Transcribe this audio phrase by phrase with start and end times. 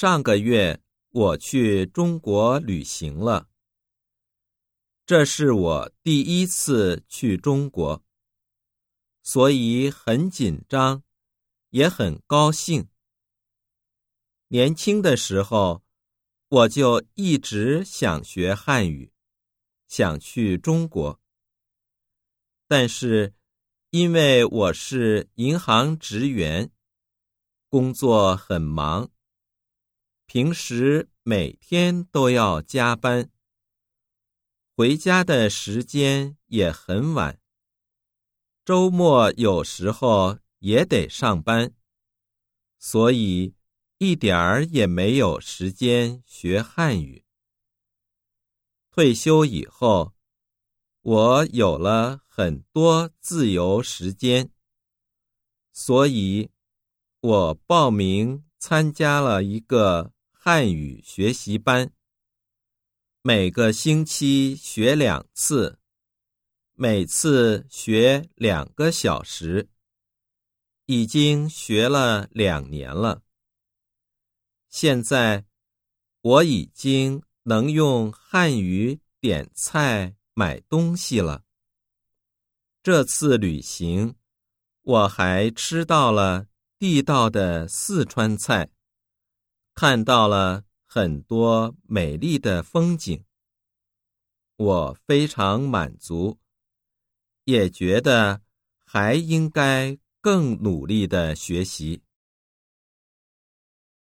[0.00, 3.48] 上个月我去中国旅行了，
[5.04, 8.04] 这是我第一次去中国，
[9.24, 11.02] 所以很紧张，
[11.70, 12.88] 也很高兴。
[14.46, 15.82] 年轻的时候，
[16.48, 19.12] 我就一直想学汉语，
[19.88, 21.20] 想去中国，
[22.68, 23.34] 但是
[23.90, 26.70] 因为我是银行职员，
[27.68, 29.10] 工作很忙。
[30.30, 33.30] 平时每天都要加班，
[34.76, 37.40] 回家的时间也很晚。
[38.62, 41.72] 周末有时候也得上班，
[42.78, 43.54] 所以
[43.96, 47.24] 一点儿也没有时间学汉语。
[48.90, 50.12] 退休以后，
[51.00, 54.50] 我有了很多自由时间，
[55.72, 56.50] 所以
[57.20, 60.12] 我报名参加了一个。
[60.40, 61.92] 汉语学习班，
[63.22, 65.80] 每个星期学两次，
[66.74, 69.68] 每次学两个小时，
[70.86, 73.22] 已经学了两年了。
[74.68, 75.44] 现在
[76.20, 81.42] 我已经能用汉语点菜、买东西了。
[82.80, 84.14] 这次旅行，
[84.82, 86.46] 我还吃到了
[86.78, 88.70] 地道的四川菜。
[89.80, 93.22] 看到了很多美丽的风景，
[94.56, 96.36] 我非常满足，
[97.44, 98.40] 也觉得
[98.84, 102.02] 还应该更努力的学习。